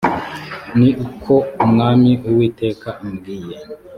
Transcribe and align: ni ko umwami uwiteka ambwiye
ni 0.79 0.91
ko 1.23 1.35
umwami 1.63 2.11
uwiteka 2.27 2.87
ambwiye 3.05 3.55